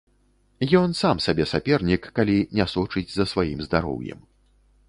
[0.79, 4.19] Ён сам сабе сапернік, калі не сочыць за сваім здароўем.